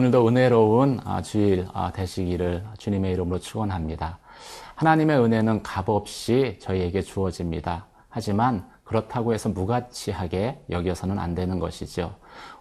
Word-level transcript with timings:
오늘도 0.00 0.28
은혜로운 0.28 1.00
아, 1.04 1.20
주일 1.20 1.68
아, 1.74 1.92
되시기를 1.92 2.64
주님의 2.78 3.12
이름으로 3.12 3.38
축원합니다. 3.38 4.18
하나님의 4.76 5.20
은혜는 5.20 5.62
값없이 5.62 6.56
저희에게 6.58 7.02
주어집니다. 7.02 7.84
하지만 8.08 8.66
그렇다고 8.82 9.34
해서 9.34 9.50
무가치하게 9.50 10.62
여겨서는 10.70 11.18
안 11.18 11.34
되는 11.34 11.58
것이죠. 11.58 12.14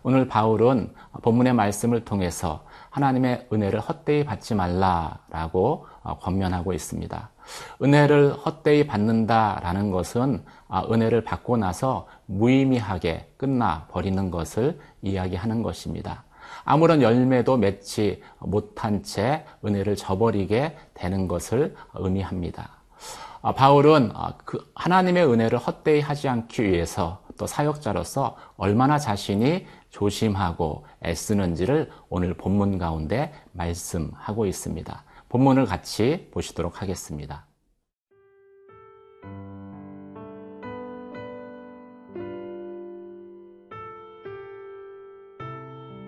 오늘 0.04 0.28
바울은 0.28 0.93
본문의 1.21 1.54
말씀을 1.54 2.04
통해서 2.04 2.65
하나님의 2.89 3.47
은혜를 3.54 3.79
헛되이 3.79 4.25
받지 4.25 4.54
말라라고 4.54 5.87
어, 6.04 6.19
권면하고 6.19 6.74
있습니다. 6.74 7.29
은혜를 7.82 8.33
헛되이 8.33 8.86
받는다라는 8.86 9.92
것은 9.92 10.43
아, 10.68 10.83
은혜를 10.92 11.24
받고 11.24 11.56
나서 11.56 12.06
무의미하게 12.25 13.32
끝나 13.37 13.87
버리는 13.89 14.29
것을 14.29 14.78
이야기하는 15.01 15.64
것입니다. 15.64 16.25
아무런 16.69 17.01
열매도 17.01 17.57
맺지 17.57 18.21
못한 18.37 19.01
채 19.01 19.43
은혜를 19.65 19.96
저버리게 19.96 20.77
되는 20.93 21.27
것을 21.27 21.73
의미합니다. 21.96 22.83
아, 23.41 23.54
바울은 23.54 24.11
아, 24.14 24.36
그 24.46 24.71
하나님의 24.75 25.25
은혜를 25.25 25.57
헛되이 25.57 26.00
하지 26.01 26.29
않기 26.29 26.61
위해서 26.61 27.24
또 27.39 27.47
사역자로서 27.47 28.37
얼마나 28.55 29.00
자신이 29.00 29.65
조심하고 29.89 30.86
애쓰는지를 31.04 31.89
오늘 32.08 32.36
본문 32.36 32.77
가운데 32.77 33.33
말씀하고 33.53 34.45
있습니다. 34.45 35.03
본문을 35.27 35.66
같이 35.66 36.29
보시도록 36.31 36.83
하겠습니다. 36.83 37.48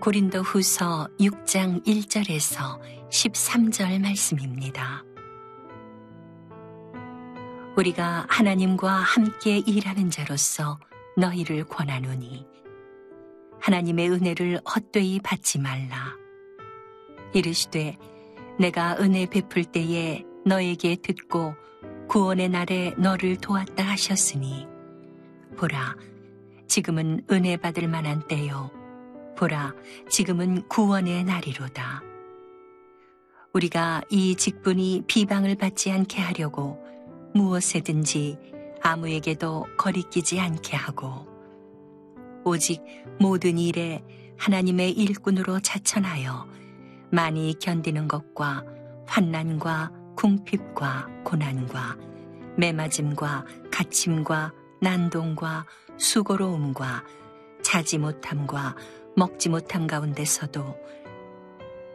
고린도 0.02 0.40
후서 0.40 1.08
6장 1.20 1.86
1절에서 1.86 2.80
13절 3.12 4.02
말씀입니다. 4.02 5.04
우리가 7.78 8.26
하나님과 8.28 8.92
함께 8.92 9.60
일하는 9.60 10.10
자로서 10.10 10.80
너희를 11.18 11.66
권하노니 11.66 12.48
하나님의 13.60 14.10
은혜를 14.10 14.62
헛되이 14.66 15.20
받지 15.20 15.60
말라. 15.60 16.16
이르시되 17.36 17.96
내가 18.58 18.98
은혜 19.00 19.28
베풀 19.28 19.66
때에 19.66 20.24
너에게 20.48 20.96
듣고 20.96 21.54
구원의 22.10 22.50
날에 22.50 22.96
너를 22.98 23.38
도왔다 23.38 23.84
하셨으니 23.84 24.66
보라 25.58 25.96
지금은 26.68 27.24
은혜 27.30 27.56
받을 27.56 27.88
만한 27.88 28.28
때요 28.28 28.81
보라, 29.38 29.74
지금은 30.10 30.68
구원의 30.68 31.24
날이로다. 31.24 32.04
우리가 33.54 34.02
이 34.10 34.36
직분이 34.36 35.04
비방을 35.08 35.56
받지 35.56 35.92
않게 35.92 36.22
하려고 36.22 36.82
무엇에든지 37.34 38.38
아무에게도 38.82 39.68
거리끼지 39.78 40.40
않게 40.40 40.76
하고 40.76 41.28
오직 42.44 42.82
모든 43.20 43.58
일에 43.58 44.04
하나님의 44.38 44.92
일꾼으로 44.92 45.60
자천하여 45.60 46.48
많이 47.12 47.54
견디는 47.60 48.08
것과 48.08 48.64
환난과 49.06 49.92
궁핍과 50.16 51.10
고난과 51.24 51.98
매맞음과 52.58 53.46
갇힘과 53.72 54.54
난동과 54.82 55.66
수고로움과 55.98 57.04
자지 57.62 57.98
못함과 57.98 58.76
먹지 59.16 59.50
못함 59.50 59.88
가운데서도 59.88 60.78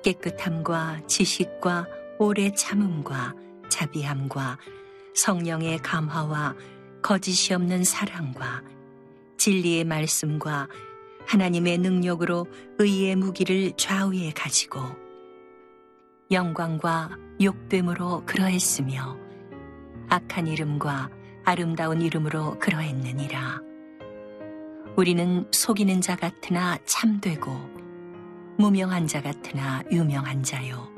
깨끗함과 0.02 1.00
지식과 1.06 1.86
오래 2.18 2.50
참음과 2.52 3.34
자비함과 3.68 4.58
성령의 5.14 5.78
감화와 5.78 6.54
거짓이 7.02 7.54
없는 7.54 7.84
사랑과 7.84 8.62
진리의 9.38 9.84
말씀과 9.84 10.68
하나님의 11.26 11.78
능력으로 11.78 12.46
의의 12.78 13.16
무기를 13.16 13.72
좌우에 13.76 14.30
가지고 14.30 14.80
영광과 16.30 17.10
욕됨으로 17.40 18.24
그러했으며 18.26 19.16
악한 20.08 20.46
이름과 20.46 21.10
아름다운 21.44 22.00
이름으로 22.00 22.58
그러했느니라. 22.58 23.60
우리는 24.96 25.46
속이는 25.52 26.00
자 26.00 26.16
같으나 26.16 26.78
참되고 26.86 27.52
무명한 28.56 29.06
자 29.06 29.20
같으나 29.20 29.82
유명한 29.90 30.42
자요 30.42 30.90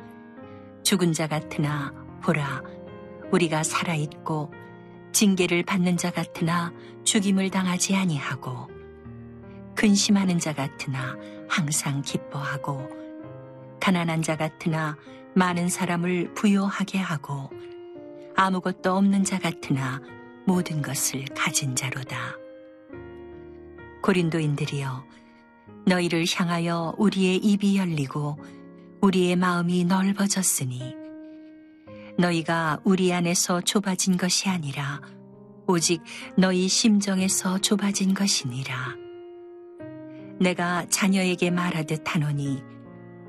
죽은 0.84 1.12
자 1.12 1.26
같으나 1.26 1.92
보라 2.22 2.62
우리가 3.32 3.64
살아 3.64 3.96
있고 3.96 4.52
징계를 5.10 5.64
받는 5.64 5.96
자 5.96 6.12
같으나 6.12 6.72
죽임을 7.02 7.50
당하지 7.50 7.96
아니하고 7.96 8.68
근심하는 9.74 10.38
자 10.38 10.52
같으나 10.52 11.16
항상 11.48 12.00
기뻐하고 12.02 12.88
가난한 13.80 14.22
자 14.22 14.36
같으나 14.36 14.96
많은 15.34 15.68
사람을 15.68 16.34
부요하게 16.34 16.98
하고 16.98 17.50
아무것도 18.36 18.92
없는 18.92 19.24
자 19.24 19.40
같으나 19.40 20.00
모든 20.46 20.82
것을 20.82 21.24
가진 21.34 21.74
자로다. 21.74 22.47
고린도인들이여 24.08 25.04
너희를 25.84 26.24
향하여 26.34 26.94
우리의 26.96 27.36
입이 27.36 27.76
열리고 27.76 28.38
우리의 29.02 29.36
마음이 29.36 29.84
넓어졌으니 29.84 30.96
너희가 32.16 32.80
우리 32.84 33.12
안에서 33.12 33.60
좁아진 33.60 34.16
것이 34.16 34.48
아니라 34.48 35.02
오직 35.66 36.02
너희 36.38 36.68
심정에서 36.68 37.58
좁아진 37.58 38.14
것이니라 38.14 38.96
내가 40.40 40.86
자녀에게 40.88 41.50
말하듯 41.50 42.02
하노니 42.06 42.62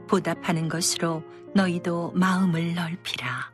보답하는 0.07 0.69
것으로 0.69 1.23
너희도 1.53 2.13
마음을 2.15 2.73
넓히라. 2.73 3.51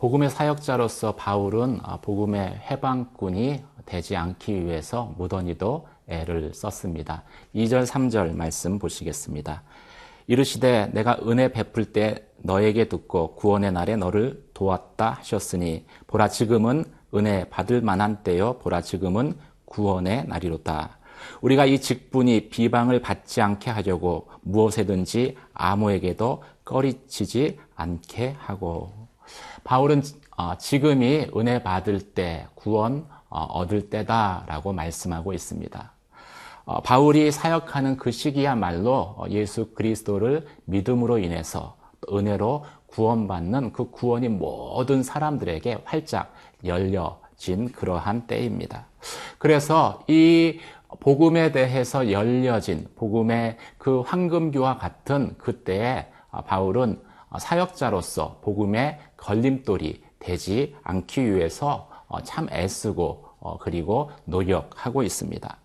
복음의 0.00 0.30
사역자로서 0.30 1.16
바울은 1.16 1.80
복음의 2.00 2.62
해방꾼이 2.70 3.62
되지 3.86 4.16
않기 4.16 4.64
위해서 4.64 5.14
무던히도 5.16 5.86
애를 6.08 6.52
썼습니다. 6.54 7.22
2절, 7.54 7.86
3절 7.86 8.34
말씀 8.34 8.78
보시겠습니다. 8.78 9.62
이르시되 10.26 10.90
내가 10.92 11.18
은혜 11.26 11.50
베풀 11.52 11.86
때 11.86 12.24
너에게 12.38 12.88
듣고 12.88 13.34
구원의 13.34 13.72
날에 13.72 13.96
너를 13.96 14.44
도왔다 14.54 15.10
하셨으니 15.18 15.84
보라 16.06 16.28
지금은 16.28 16.84
은혜 17.14 17.48
받을 17.48 17.80
만한 17.80 18.22
때요 18.22 18.58
보라 18.58 18.82
지금은 18.82 19.34
구원의 19.64 20.26
날이로다. 20.28 20.98
우리가 21.40 21.66
이 21.66 21.80
직분이 21.80 22.48
비방을 22.48 23.02
받지 23.02 23.40
않게 23.40 23.70
하려고 23.70 24.28
무엇에든지 24.42 25.36
아무에게도 25.52 26.42
꺼리치지 26.64 27.58
않게 27.74 28.36
하고 28.38 28.92
바울은 29.64 30.02
어, 30.36 30.56
지금이 30.56 31.26
은혜 31.36 31.62
받을 31.62 32.00
때 32.00 32.46
구원 32.54 33.06
어, 33.10 33.19
얻을 33.30 33.88
때다라고 33.88 34.72
말씀하고 34.72 35.32
있습니다. 35.32 35.92
어, 36.64 36.80
바울이 36.82 37.32
사역하는 37.32 37.96
그 37.96 38.10
시기야말로 38.10 39.16
예수 39.30 39.72
그리스도를 39.74 40.46
믿음으로 40.66 41.18
인해서 41.18 41.76
은혜로 42.12 42.64
구원받는 42.86 43.72
그 43.72 43.90
구원이 43.90 44.28
모든 44.28 45.02
사람들에게 45.02 45.78
활짝 45.84 46.32
열려진 46.64 47.72
그러한 47.72 48.26
때입니다. 48.26 48.86
그래서 49.38 50.02
이 50.08 50.60
복음에 50.98 51.52
대해서 51.52 52.10
열려진 52.10 52.88
복음의 52.96 53.56
그 53.78 54.00
황금교와 54.00 54.78
같은 54.78 55.36
그때에 55.38 56.06
바울은 56.46 57.00
사역자로서 57.38 58.40
복음의 58.42 58.98
걸림돌이 59.16 60.02
되지 60.18 60.76
않기 60.82 61.34
위해서 61.34 61.88
어, 62.08 62.20
참 62.22 62.48
애쓰고 62.50 63.29
어, 63.40 63.58
그리고 63.58 64.10
노력하고 64.24 65.02
있습니다. 65.02 65.56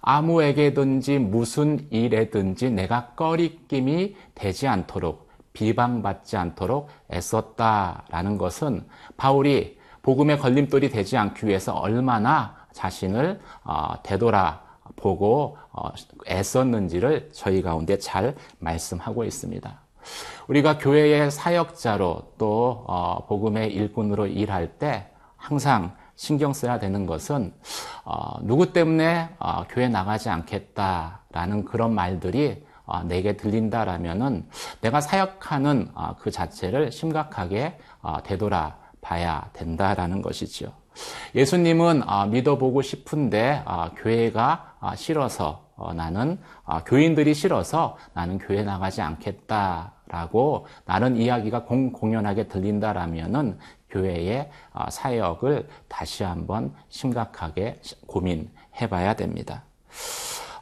아무에게든지 0.00 1.18
무슨 1.18 1.86
일에든지 1.90 2.70
내가 2.70 3.08
꺼리낌이 3.16 4.14
되지 4.34 4.68
않도록 4.68 5.26
비방받지 5.52 6.36
않도록 6.36 6.88
애썼다라는 7.12 8.38
것은 8.38 8.86
바울이 9.16 9.78
복음의 10.02 10.38
걸림돌이 10.38 10.90
되지 10.90 11.16
않기 11.16 11.46
위해서 11.46 11.74
얼마나 11.74 12.54
자신을 12.72 13.40
어, 13.64 13.94
되돌아 14.02 14.66
보고 14.94 15.56
애썼는지를 16.26 17.30
저희 17.32 17.62
가운데 17.62 17.98
잘 17.98 18.34
말씀하고 18.58 19.24
있습니다. 19.24 19.80
우리가 20.48 20.78
교회의 20.78 21.30
사역자로 21.30 22.34
또 22.38 22.86
복음의 23.28 23.72
일꾼으로 23.74 24.26
일할 24.26 24.78
때 24.78 25.08
항상 25.36 25.96
신경 26.16 26.52
써야 26.52 26.78
되는 26.78 27.06
것은 27.06 27.52
어, 28.04 28.40
누구 28.42 28.72
때문에 28.72 29.28
어, 29.38 29.64
교회 29.68 29.88
나가지 29.88 30.28
않겠다라는 30.30 31.64
그런 31.66 31.94
말들이 31.94 32.64
어, 32.86 33.02
내게 33.02 33.36
들린다라면은 33.36 34.48
내가 34.80 35.00
사역하는 35.00 35.90
어, 35.94 36.16
그 36.18 36.30
자체를 36.30 36.90
심각하게 36.90 37.78
어, 38.00 38.22
되돌아 38.22 38.76
봐야 39.00 39.48
된다라는 39.52 40.22
것이지요. 40.22 40.72
예수님은 41.34 42.08
어, 42.08 42.26
믿어보고 42.26 42.82
싶은데 42.82 43.62
어, 43.66 43.90
교회가 43.96 44.76
어, 44.80 44.94
싫어서 44.94 45.66
어, 45.76 45.92
나는 45.92 46.38
어, 46.64 46.82
교인들이 46.84 47.34
싫어서 47.34 47.96
나는 48.14 48.38
교회 48.38 48.62
나가지 48.62 49.02
않겠다라고 49.02 50.66
나는 50.86 51.16
이야기가 51.16 51.64
공, 51.64 51.92
공연하게 51.92 52.48
들린다라면은 52.48 53.58
교회의 53.90 54.50
어, 54.72 54.90
사역을 54.90 55.68
다시 55.88 56.24
한번 56.24 56.74
심각하게 56.88 57.80
고민해 58.06 58.88
봐야 58.90 59.14
됩니다. 59.14 59.62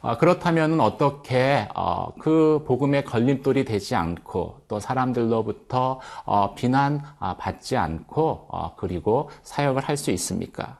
어, 0.01 0.17
그렇다면 0.17 0.79
어떻게 0.81 1.67
어, 1.73 2.13
그 2.19 2.63
복음의 2.67 3.05
걸림돌이 3.05 3.65
되지 3.65 3.95
않고 3.95 4.61
또 4.67 4.79
사람들로부터 4.79 5.99
어, 6.25 6.53
비난 6.53 7.01
아, 7.19 7.35
받지 7.37 7.75
않고 7.75 8.47
어, 8.49 8.75
그리고 8.77 9.31
사역을 9.43 9.81
할 9.83 9.97
수 9.97 10.11
있습니까? 10.11 10.77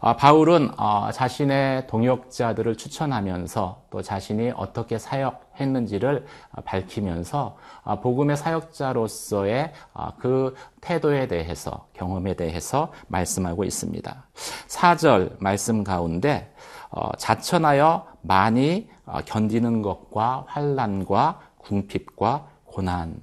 어, 0.00 0.14
바울은 0.14 0.70
어, 0.78 1.10
자신의 1.12 1.88
동역자들을 1.88 2.76
추천하면서 2.76 3.82
또 3.90 4.00
자신이 4.00 4.52
어떻게 4.54 4.96
사역했는지를 4.96 6.24
어, 6.52 6.60
밝히면서 6.60 7.56
어, 7.82 8.00
복음의 8.00 8.36
사역자로서의 8.36 9.72
어, 9.94 10.10
그 10.18 10.54
태도에 10.80 11.26
대해서 11.26 11.88
경험에 11.94 12.34
대해서 12.34 12.92
말씀하고 13.08 13.64
있습니다. 13.64 14.24
4절 14.68 15.36
말씀 15.40 15.82
가운데 15.82 16.54
어, 16.90 17.10
자천하여 17.16 18.06
많이 18.22 18.88
어, 19.04 19.18
견디는 19.24 19.82
것과 19.82 20.44
환란과 20.46 21.40
궁핍과 21.58 22.46
고난. 22.64 23.16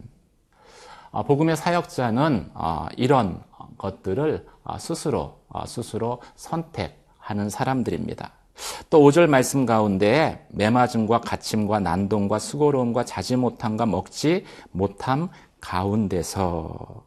어, 1.12 1.24
복음의 1.24 1.56
사역자는 1.56 2.52
어, 2.54 2.88
이런 2.98 3.42
것들을 3.78 4.46
어, 4.66 4.78
스스로 4.78 5.40
어, 5.45 5.45
스스로 5.66 6.22
선택하는 6.36 7.50
사람들입니다. 7.50 8.32
또 8.90 9.00
5절 9.00 9.28
말씀 9.28 9.66
가운데 9.66 10.48
매맞음과 10.50 11.22
갇힘과 11.22 11.80
난동과 11.80 12.40
수고로움과 12.40 13.06
자지 13.06 13.36
못함과 13.36 13.86
먹지 13.86 14.46
못함 14.72 15.30
가운데서 15.60 17.04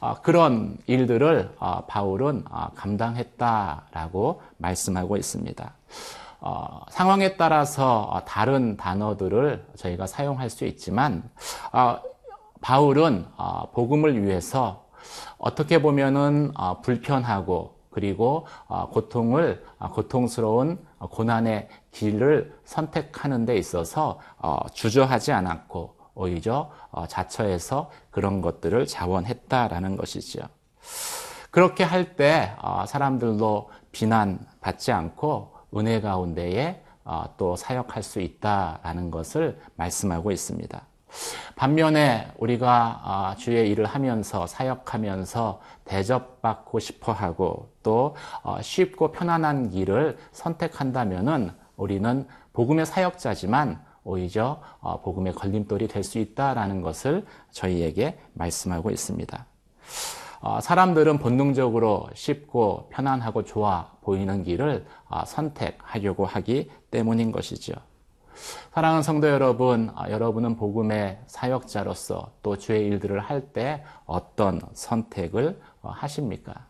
어, 0.00 0.14
그런 0.22 0.76
일들을 0.86 1.54
어, 1.58 1.84
바울은 1.86 2.44
어, 2.50 2.68
감당했다라고 2.74 4.42
말씀하고 4.58 5.16
있습니다. 5.16 5.72
어, 6.40 6.80
상황에 6.90 7.36
따라서 7.36 8.02
어, 8.02 8.24
다른 8.24 8.76
단어들을 8.76 9.66
저희가 9.76 10.06
사용할 10.06 10.50
수 10.50 10.64
있지만 10.66 11.22
어, 11.72 11.98
바울은 12.60 13.26
어, 13.36 13.70
복음을 13.72 14.22
위해서 14.22 14.85
어떻게 15.38 15.80
보면은 15.82 16.52
어, 16.56 16.80
불편하고 16.80 17.76
그리고 17.90 18.46
어, 18.66 18.90
고통을 18.90 19.64
어, 19.78 19.90
고통스러운 19.90 20.78
고난의 20.98 21.68
길을 21.92 22.58
선택하는 22.64 23.46
데 23.46 23.56
있어서 23.56 24.18
어, 24.38 24.58
주저하지 24.72 25.32
않았고 25.32 25.96
오히려 26.14 26.70
어, 26.90 27.06
자처해서 27.06 27.90
그런 28.10 28.40
것들을 28.40 28.86
자원했다라는 28.86 29.96
것이죠. 29.96 30.42
그렇게 31.50 31.84
할때 31.84 32.54
어, 32.60 32.84
사람들도 32.86 33.70
비난받지 33.92 34.92
않고 34.92 35.54
은혜 35.76 36.00
가운데에 36.00 36.82
어, 37.04 37.24
또 37.36 37.56
사역할 37.56 38.02
수 38.02 38.20
있다라는 38.20 39.10
것을 39.10 39.58
말씀하고 39.76 40.32
있습니다. 40.32 40.85
반면에 41.56 42.30
우리가 42.38 43.00
아, 43.02 43.34
주의 43.38 43.70
일을 43.70 43.86
하면서 43.86 44.46
사역하면서 44.46 45.60
대접받고 45.84 46.78
싶어 46.78 47.12
하고 47.12 47.70
또 47.82 48.14
어, 48.42 48.60
쉽고 48.60 49.12
편안한 49.12 49.70
길을 49.70 50.18
선택한다면은 50.32 51.50
우리는 51.76 52.26
복음의 52.52 52.86
사역자지만 52.86 53.84
오히려 54.04 54.60
어, 54.80 55.00
복음의 55.00 55.34
걸림돌이 55.34 55.88
될 55.88 56.04
수 56.04 56.18
있다라는 56.18 56.82
것을 56.82 57.24
저희에게 57.50 58.18
말씀하고 58.34 58.90
있습니다. 58.90 59.46
어, 60.42 60.60
사람들은 60.60 61.18
본능적으로 61.18 62.08
쉽고 62.14 62.90
편안하고 62.92 63.44
좋아 63.44 63.90
보이는 64.02 64.42
길을 64.44 64.86
선택하려고 65.26 66.26
하기 66.26 66.70
때문인 66.90 67.32
것이죠. 67.32 67.72
사랑하는 68.72 69.02
성도 69.02 69.28
여러분, 69.28 69.90
아, 69.94 70.10
여러분은 70.10 70.56
복음의 70.56 71.18
사역자로서 71.26 72.32
또 72.42 72.56
주의 72.56 72.86
일들을 72.86 73.20
할 73.20 73.52
때 73.52 73.84
어떤 74.06 74.60
선택을 74.72 75.60
어, 75.82 75.90
하십니까? 75.90 76.66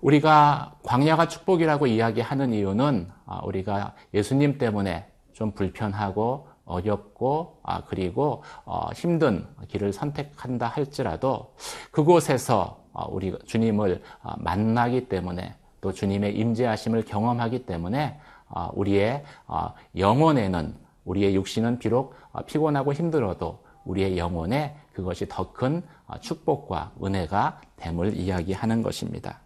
우리가 0.00 0.74
광야가 0.82 1.28
축복이라고 1.28 1.86
이야기하는 1.86 2.52
이유는 2.52 3.10
아, 3.24 3.40
우리가 3.44 3.94
예수님 4.12 4.58
때문에 4.58 5.06
좀 5.32 5.52
불편하고 5.52 6.48
어렵고 6.64 7.60
아, 7.62 7.82
그리고 7.84 8.42
어, 8.64 8.90
힘든 8.94 9.46
길을 9.68 9.92
선택한다 9.92 10.66
할지라도 10.66 11.54
그곳에서 11.90 12.82
어, 12.92 13.06
우리 13.10 13.36
주님을 13.46 14.02
만나기 14.38 15.08
때문에 15.08 15.54
또 15.80 15.92
주님의 15.92 16.36
임재하심을 16.36 17.04
경험하기 17.04 17.66
때문에 17.66 18.18
아, 18.18 18.31
우리의 18.74 19.24
아, 19.46 19.74
영혼에는 19.96 20.74
우리의 21.04 21.34
육신은 21.34 21.78
비록 21.78 22.14
아, 22.32 22.42
피곤하고 22.42 22.92
힘들어도 22.92 23.62
우리의 23.84 24.16
영혼에 24.18 24.76
그것이 24.92 25.26
더 25.28 25.52
큰 25.52 25.82
축복과 26.20 26.92
은혜가 27.02 27.60
됨을 27.76 28.14
이야기하는 28.14 28.82
것입니다. 28.82 29.40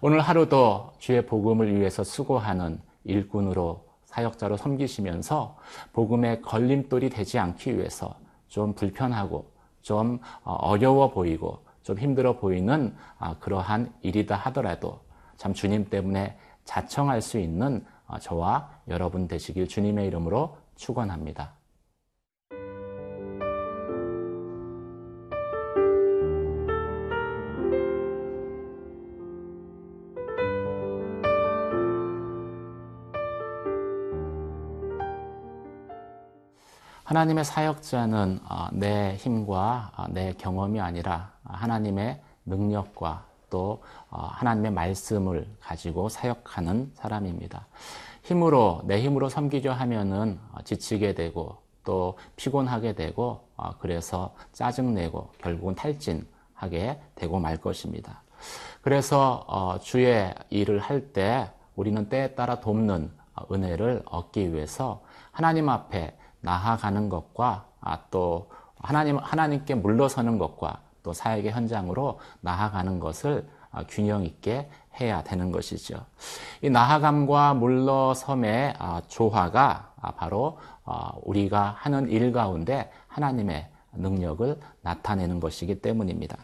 오늘 0.00 0.20
하루도 0.20 0.92
주의 0.98 1.24
복음을 1.26 1.78
위해서 1.78 2.04
수고하는 2.04 2.80
일꾼으로 3.04 3.84
사역자로 4.04 4.56
섬기시면서 4.56 5.56
복음의 5.92 6.42
걸림돌이 6.42 7.10
되지 7.10 7.38
않기 7.38 7.76
위해서 7.76 8.14
좀 8.48 8.74
불편하고 8.74 9.50
좀 9.82 10.20
어, 10.44 10.54
어려워 10.54 11.10
보이고 11.10 11.64
좀 11.82 11.98
힘들어 11.98 12.36
보이는 12.36 12.94
그러한 13.40 13.92
일이다 14.02 14.36
하더라도 14.36 15.00
참 15.36 15.54
주님 15.54 15.88
때문에 15.88 16.36
자청할 16.64 17.22
수 17.22 17.38
있는 17.38 17.84
아, 17.86 17.97
저와 18.18 18.70
여러분 18.88 19.28
되시길 19.28 19.68
주님의 19.68 20.06
이름으로 20.06 20.56
축원합니다. 20.76 21.52
하나님의 37.08 37.42
사역자는 37.46 38.40
아, 38.46 38.68
내 38.70 39.16
힘과 39.16 39.92
아, 39.96 40.06
내 40.10 40.34
경험이 40.34 40.78
아니라 40.78 41.32
하나님의 41.42 42.20
능력과 42.44 43.27
또 43.50 43.82
어, 44.10 44.28
하나님의 44.30 44.72
말씀을 44.72 45.48
가지고 45.60 46.08
사역하는 46.08 46.92
사람입니다. 46.94 47.66
힘으로 48.22 48.82
내 48.84 49.00
힘으로 49.00 49.28
섬기려 49.28 49.72
하면은 49.72 50.38
어, 50.52 50.62
지치게 50.62 51.14
되고 51.14 51.56
또 51.84 52.18
피곤하게 52.36 52.94
되고 52.94 53.48
어, 53.56 53.70
그래서 53.78 54.34
짜증내고 54.52 55.32
결국은 55.38 55.74
탈진하게 55.74 57.00
되고 57.14 57.38
말 57.38 57.56
것입니다. 57.56 58.22
그래서 58.82 59.78
주의 59.82 60.32
일을 60.50 60.78
할 60.78 61.12
때 61.12 61.50
우리는 61.78 62.08
때에 62.08 62.34
따라 62.34 62.60
돕는 62.60 63.12
은혜를 63.52 64.02
얻기 64.06 64.52
위해서 64.52 65.02
하나님 65.30 65.68
앞에 65.68 66.16
나아가는 66.40 67.08
것과 67.08 67.66
아, 67.80 67.98
또 68.10 68.50
하나님 68.80 69.16
하나님께 69.16 69.76
물러서는 69.76 70.38
것과 70.38 70.80
또 71.08 71.14
사역의 71.14 71.52
현장으로 71.52 72.20
나아가는 72.42 73.00
것을 73.00 73.46
아, 73.70 73.82
균형 73.88 74.26
있게 74.26 74.68
해야 75.00 75.22
되는 75.22 75.50
것이죠. 75.50 76.04
이 76.60 76.68
나아감과 76.68 77.54
물러섬의 77.54 78.74
아, 78.78 79.00
조화가 79.08 79.92
아, 80.02 80.10
바로 80.12 80.58
우리가 81.22 81.76
하는 81.78 82.10
일 82.10 82.32
가운데 82.32 82.90
하나님의 83.08 83.68
능력을 83.94 84.60
나타내는 84.82 85.40
것이기 85.40 85.80
때문입니다. 85.80 86.36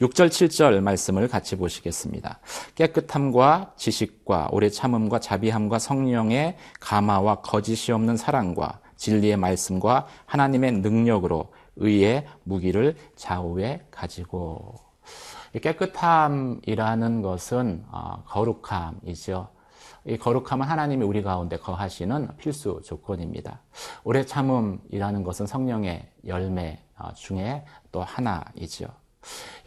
6절, 0.00 0.28
7절 0.28 0.80
말씀을 0.80 1.26
같이 1.26 1.56
보시겠습니다. 1.56 2.38
깨끗함과 2.76 3.72
지식과 3.76 4.50
오래 4.52 4.70
참음과 4.70 5.18
자비함과 5.18 5.80
성령의 5.80 6.56
감화와 6.78 7.36
거짓이 7.42 7.92
없는 7.92 8.16
사랑과 8.16 8.78
진리의 8.96 9.36
말씀과 9.36 10.06
하나님의 10.26 10.72
능력으로 10.74 11.50
의의 11.76 12.26
무기를 12.44 12.96
좌우에 13.16 13.86
가지고 13.90 14.74
깨끗함이라는 15.60 17.22
것은 17.22 17.84
어, 17.90 18.22
거룩함이죠. 18.26 19.48
이 20.04 20.16
거룩함은 20.16 20.66
하나님이 20.66 21.04
우리 21.04 21.22
가운데 21.22 21.56
거하시는 21.56 22.36
필수 22.38 22.80
조건입니다. 22.84 23.60
오래 24.02 24.24
참음이라는 24.24 25.22
것은 25.22 25.46
성령의 25.46 26.08
열매 26.26 26.82
어, 26.98 27.12
중에 27.14 27.64
또 27.90 28.02
하나이죠. 28.02 28.86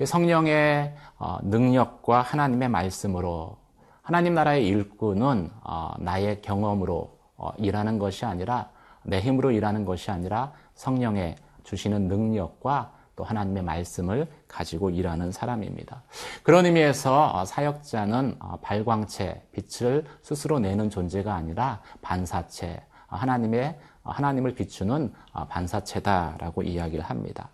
성령의 0.04 0.96
어, 1.20 1.38
능력과 1.44 2.22
하나님의 2.22 2.70
말씀으로 2.70 3.58
하나님 4.02 4.36
나라의 4.36 4.68
일꾼은 4.68 5.50
나의 5.98 6.44
경험으로 6.44 7.18
일하는 7.58 7.98
것이 7.98 8.24
아니라 8.24 8.70
내 9.02 9.20
힘으로 9.20 9.50
일하는 9.50 9.84
것이 9.84 10.12
아니라 10.12 10.54
성령의 10.76 11.38
주시는 11.66 12.08
능력과 12.08 12.94
또 13.16 13.24
하나님의 13.24 13.64
말씀을 13.64 14.28
가지고 14.48 14.90
일하는 14.90 15.32
사람입니다. 15.32 16.04
그런 16.44 16.66
의미에서 16.66 17.32
어, 17.34 17.46
사역자는 17.46 18.38
어, 18.40 18.60
발광체, 18.62 19.48
빛을 19.52 20.06
스스로 20.22 20.60
내는 20.60 20.90
존재가 20.90 21.34
아니라 21.34 21.82
반사체, 22.02 22.82
어, 23.08 23.16
하나님의 23.16 23.80
하나님을 24.04 24.54
비추는 24.54 25.12
반사체다라고 25.50 26.62
이야기를 26.62 27.04
합니다. 27.04 27.50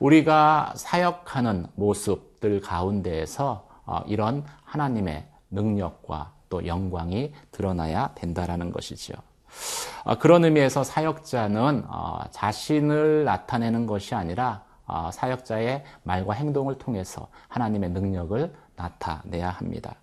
우리가 0.00 0.72
사역하는 0.74 1.68
모습들 1.76 2.60
가운데에서 2.60 3.68
이런 4.06 4.44
하나님의 4.64 5.28
능력과 5.52 6.32
또 6.48 6.66
영광이 6.66 7.32
드러나야 7.52 8.10
된다라는 8.16 8.72
것이지요. 8.72 9.16
그런 10.20 10.44
의미에서 10.44 10.84
사역자는 10.84 11.84
자신을 12.30 13.24
나타내는 13.24 13.86
것이 13.86 14.14
아니라 14.14 14.66
어, 14.86 15.10
사역자의 15.12 15.84
말과 16.04 16.32
행동을 16.34 16.78
통해서 16.78 17.28
하나님의 17.48 17.90
능력을 17.90 18.54
나타내야 18.76 19.50
합니다. 19.50 19.96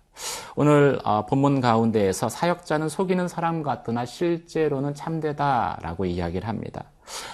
오늘 0.56 1.00
어, 1.04 1.26
본문 1.26 1.60
가운데에서 1.60 2.28
사역자는 2.28 2.88
속이는 2.88 3.26
사람 3.26 3.62
같으나 3.62 4.04
실제로는 4.04 4.94
참되다라고 4.94 6.04
이야기를 6.04 6.46
합니다. 6.46 6.84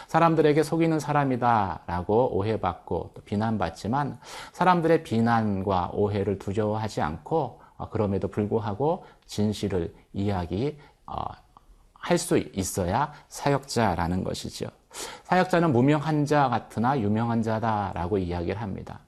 사람들에게 0.09 0.63
속이는 0.63 0.99
사람이다라고 0.99 2.37
오해받고 2.37 3.11
또 3.15 3.23
비난받지만 3.23 4.19
사람들의 4.53 5.03
비난과 5.03 5.91
오해를 5.93 6.39
두려워하지 6.39 7.03
않고 7.03 7.61
어, 7.77 7.89
그럼에도 7.91 8.29
불구하고 8.29 9.05
진실을 9.27 9.93
이야기 10.13 10.79
할 12.01 12.19
수 12.19 12.39
있어야 12.39 13.13
사역자라는 13.29 14.25
것이죠. 14.25 14.67
사역자는 15.25 15.73
무명한 15.73 16.27
자 16.27 16.49
같으나 16.49 16.99
유명한 16.99 17.43
자다라고 17.43 18.19
이야기를 18.19 18.61
합니다. 18.61 19.01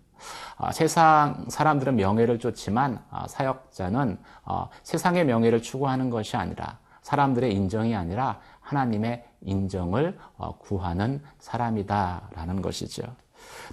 어, 0.56 0.70
세상 0.70 1.46
사람들은 1.48 1.96
명예를 1.96 2.38
쫓지만 2.38 3.02
어, 3.10 3.24
사역자는 3.26 4.18
어, 4.44 4.68
세상의 4.84 5.24
명예를 5.24 5.62
추구하는 5.62 6.10
것이 6.10 6.36
아니라 6.36 6.78
사람들의 7.02 7.52
인정이 7.52 7.96
아니라 7.96 8.38
하나님의 8.60 9.24
인정을 9.40 10.16
어, 10.36 10.56
구하는 10.58 11.20
사람이다라는 11.40 12.62
것이죠. 12.62 13.02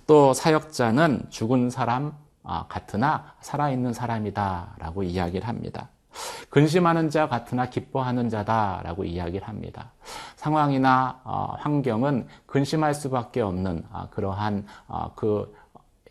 또 0.08 0.34
사역자는 0.34 1.28
죽은 1.30 1.70
사람 1.70 2.14
어, 2.42 2.66
같으나 2.68 3.36
살아있는 3.42 3.94
사람이다라고 3.94 5.04
이야기를 5.04 5.48
합니다. 5.48 5.90
근심하는 6.50 7.10
자 7.10 7.28
같으나 7.28 7.70
기뻐하는 7.70 8.30
자다라고 8.30 9.04
이야기를 9.06 9.48
합니다. 9.48 9.92
상황이나 10.36 11.22
어, 11.24 11.56
환경은 11.60 12.28
근심할 12.46 12.94
수밖에 12.94 13.42
없는 13.42 13.84
어, 13.92 14.08
그러한 14.12 14.66
어, 14.88 15.12
그 15.16 15.54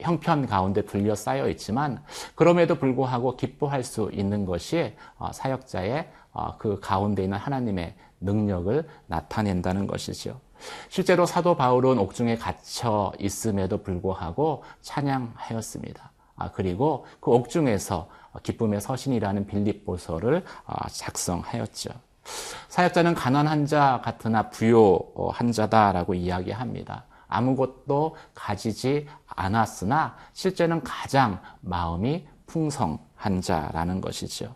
형편 0.00 0.46
가운데 0.46 0.82
둘러싸여 0.82 1.48
있지만 1.50 2.02
그럼에도 2.36 2.76
불구하고 2.76 3.36
기뻐할 3.36 3.82
수 3.82 4.10
있는 4.12 4.46
것이 4.46 4.94
어, 5.18 5.32
사역자의 5.32 6.08
어, 6.32 6.56
그 6.56 6.78
가운데 6.80 7.24
있는 7.24 7.36
하나님의 7.36 7.94
능력을 8.20 8.88
나타낸다는 9.06 9.86
것이죠. 9.86 10.40
실제로 10.88 11.26
사도 11.26 11.56
바울은 11.56 11.98
옥중에 11.98 12.36
갇혀 12.36 13.12
있음에도 13.18 13.82
불구하고 13.82 14.64
찬양하였습니다. 14.82 16.12
아, 16.38 16.50
그리고 16.50 17.06
그 17.20 17.30
옥중에서 17.30 18.08
기쁨의 18.42 18.80
서신이라는 18.80 19.46
빌립보서를 19.46 20.44
아, 20.66 20.88
작성하였죠. 20.88 21.90
사역자는 22.68 23.14
가난한 23.14 23.66
자 23.66 24.00
같으나 24.04 24.50
부요한 24.50 25.52
자다라고 25.52 26.14
이야기합니다. 26.14 27.04
아무것도 27.26 28.16
가지지 28.34 29.06
않았으나 29.26 30.16
실제는 30.32 30.82
가장 30.82 31.40
마음이 31.60 32.26
풍성한 32.46 33.40
자라는 33.42 34.00
것이죠. 34.00 34.54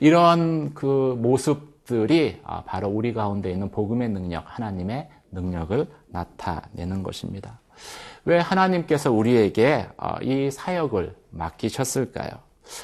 이런 0.00 0.74
그 0.74 1.16
모습들이 1.20 2.40
아, 2.44 2.62
바로 2.64 2.88
우리 2.88 3.12
가운데 3.12 3.50
있는 3.50 3.70
복음의 3.70 4.08
능력, 4.10 4.44
하나님의 4.46 5.08
능력을 5.32 5.88
나타내는 6.08 7.02
것입니다. 7.02 7.60
왜 8.26 8.40
하나님께서 8.40 9.12
우리에게 9.12 9.88
어, 9.96 10.16
이 10.20 10.50
사역을 10.50 11.14
맡기셨을까요? 11.30 12.30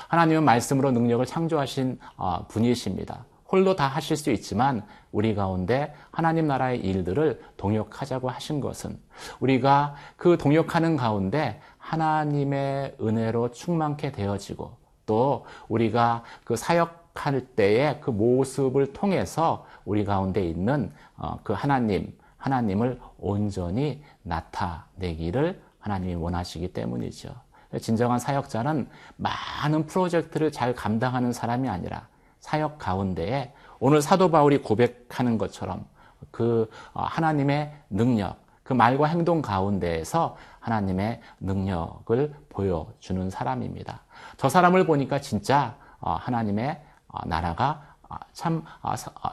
하나님은 0.06 0.44
말씀으로 0.44 0.92
능력을 0.92 1.26
창조하신 1.26 1.98
어, 2.16 2.46
분이십니다. 2.46 3.26
홀로 3.50 3.74
다 3.74 3.88
하실 3.88 4.16
수 4.16 4.30
있지만 4.30 4.86
우리 5.10 5.34
가운데 5.34 5.94
하나님 6.12 6.46
나라의 6.46 6.78
일들을 6.78 7.42
동역하자고 7.56 8.30
하신 8.30 8.60
것은 8.60 8.98
우리가 9.40 9.96
그 10.16 10.38
동역하는 10.38 10.96
가운데 10.96 11.60
하나님의 11.76 12.96
은혜로 13.00 13.50
충만케 13.50 14.12
되어지고 14.12 14.76
또 15.06 15.44
우리가 15.68 16.22
그 16.44 16.54
사역할 16.54 17.46
때의 17.56 18.00
그 18.00 18.10
모습을 18.10 18.92
통해서 18.92 19.66
우리 19.84 20.04
가운데 20.04 20.46
있는 20.46 20.92
어, 21.16 21.40
그 21.42 21.52
하나님 21.52 22.16
하나님을 22.42 23.00
온전히 23.18 24.02
나타내기를 24.22 25.60
하나님이 25.78 26.14
원하시기 26.14 26.72
때문이죠. 26.72 27.34
진정한 27.80 28.18
사역자는 28.18 28.88
많은 29.16 29.86
프로젝트를 29.86 30.52
잘 30.52 30.74
감당하는 30.74 31.32
사람이 31.32 31.68
아니라 31.68 32.06
사역 32.40 32.78
가운데에 32.78 33.52
오늘 33.78 34.02
사도 34.02 34.30
바울이 34.30 34.58
고백하는 34.58 35.38
것처럼 35.38 35.86
그 36.30 36.70
어, 36.92 37.02
하나님의 37.02 37.72
능력, 37.90 38.36
그 38.62 38.72
말과 38.72 39.06
행동 39.06 39.42
가운데에서 39.42 40.36
하나님의 40.60 41.20
능력을 41.40 42.34
보여주는 42.48 43.30
사람입니다. 43.30 44.02
저 44.36 44.48
사람을 44.48 44.86
보니까 44.86 45.20
진짜 45.20 45.76
어, 46.00 46.12
하나님의 46.12 46.80
어, 47.08 47.26
나라가 47.26 47.91
참 48.32 48.64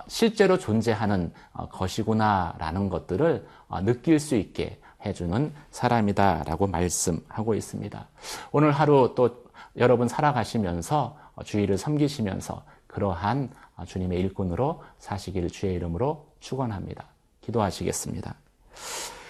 실제로 0.08 0.58
존재하는 0.58 1.32
것이구나라는 1.72 2.90
것들을 2.90 3.48
느낄 3.84 4.20
수 4.20 4.36
있게 4.36 4.80
해주는 5.06 5.54
사람이다라고 5.72 6.68
말씀하고 6.68 7.56
있습니다. 7.56 8.08
오늘 8.52 8.72
하루 8.72 9.14
또 9.16 9.44
여러분 9.78 10.08
살아가시면서 10.08 11.18
주의를 11.46 11.78
섬기시면서 11.78 12.64
그러한 12.88 13.50
주님의 13.86 14.20
일꾼으로 14.20 14.84
사시기를 14.98 15.50
주의 15.50 15.76
이름으로 15.76 16.28
축원합니다. 16.40 17.06
기도하시겠습니다. 17.42 18.36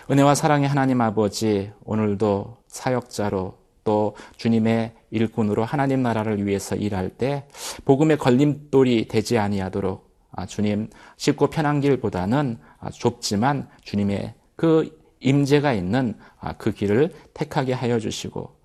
은혜와 0.10 0.34
사랑의 0.34 0.68
하나님 0.68 1.02
아버지 1.02 1.72
오늘도 1.84 2.58
사역자로 2.68 3.58
또 3.90 4.16
주님의 4.38 4.94
일꾼으로 5.10 5.66
하나님 5.66 6.04
나라를 6.04 6.46
위해서 6.46 6.76
일할 6.76 7.10
때 7.10 7.48
복음의 7.86 8.20
걸림돌이 8.20 9.08
되지 9.08 9.40
아니하도록 9.40 10.08
주님 10.48 10.92
쉽고 11.18 11.48
편한 11.48 11.82
길보다는 11.82 12.60
좁지만 12.94 13.68
주님의 13.82 14.36
그 14.56 14.96
임재가 15.22 15.74
있는 15.74 16.14
아, 16.40 16.54
그 16.54 16.72
길을 16.72 17.16
택하게 17.34 17.74
하여 17.74 17.98
주시고 17.98 18.60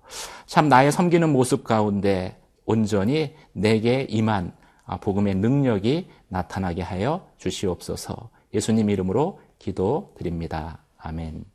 참 0.45 0.69
나의 0.69 0.91
섬기는 0.91 1.27
모습 1.27 1.63
가운데 1.63 2.39
온전히 2.65 3.33
내게 3.51 4.05
임한 4.07 4.53
아, 4.85 4.97
복음의 4.97 5.33
능력이 5.33 6.07
나타나게 6.27 6.83
하여 6.83 7.27
주시옵소서. 7.37 8.29
예수님 8.53 8.91
이름으로 8.91 9.39
기도드립니다. 9.57 10.83
아멘. 10.99 11.54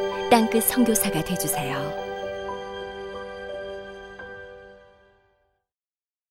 땅끝 0.31 0.63
선교사가 0.63 1.21
되주세요. 1.25 2.00